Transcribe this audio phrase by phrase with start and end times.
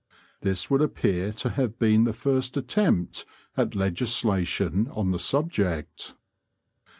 [0.41, 3.23] This would appear to have been the first attempt
[3.55, 6.15] at legislation on the subject.